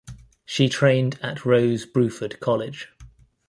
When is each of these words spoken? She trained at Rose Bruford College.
She 0.45 0.67
trained 0.67 1.19
at 1.21 1.45
Rose 1.45 1.85
Bruford 1.85 2.39
College. 2.39 2.89